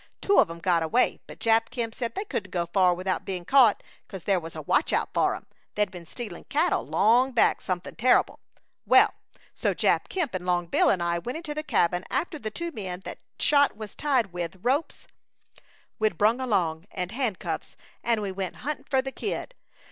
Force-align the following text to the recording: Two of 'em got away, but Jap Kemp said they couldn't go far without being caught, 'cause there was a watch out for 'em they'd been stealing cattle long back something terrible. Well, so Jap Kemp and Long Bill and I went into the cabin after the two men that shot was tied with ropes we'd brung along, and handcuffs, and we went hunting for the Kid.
Two 0.19 0.39
of 0.39 0.49
'em 0.49 0.57
got 0.57 0.81
away, 0.81 1.19
but 1.27 1.37
Jap 1.39 1.69
Kemp 1.69 1.93
said 1.93 2.15
they 2.15 2.25
couldn't 2.25 2.49
go 2.49 2.65
far 2.65 2.91
without 2.95 3.23
being 3.23 3.45
caught, 3.45 3.83
'cause 4.07 4.23
there 4.23 4.39
was 4.39 4.55
a 4.55 4.63
watch 4.63 4.91
out 4.91 5.13
for 5.13 5.35
'em 5.35 5.45
they'd 5.75 5.91
been 5.91 6.07
stealing 6.07 6.45
cattle 6.45 6.83
long 6.83 7.33
back 7.33 7.61
something 7.61 7.95
terrible. 7.95 8.39
Well, 8.87 9.13
so 9.53 9.75
Jap 9.75 10.09
Kemp 10.09 10.33
and 10.33 10.43
Long 10.43 10.65
Bill 10.65 10.89
and 10.89 11.03
I 11.03 11.19
went 11.19 11.37
into 11.37 11.53
the 11.53 11.61
cabin 11.61 12.03
after 12.09 12.39
the 12.39 12.49
two 12.49 12.71
men 12.71 13.01
that 13.05 13.19
shot 13.39 13.77
was 13.77 13.93
tied 13.93 14.33
with 14.33 14.57
ropes 14.63 15.05
we'd 15.99 16.17
brung 16.17 16.41
along, 16.41 16.87
and 16.89 17.11
handcuffs, 17.11 17.75
and 18.03 18.23
we 18.23 18.31
went 18.31 18.55
hunting 18.65 18.85
for 18.89 19.03
the 19.03 19.11
Kid. 19.11 19.53